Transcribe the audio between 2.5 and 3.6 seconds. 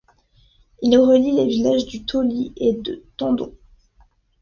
et de Tendon.